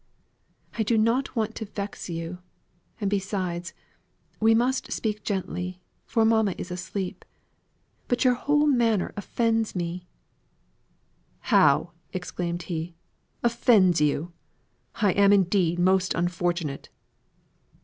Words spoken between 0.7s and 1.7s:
I do not want to